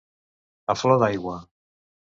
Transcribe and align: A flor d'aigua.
A 0.75 0.77
flor 0.83 0.99
d'aigua. 1.05 1.39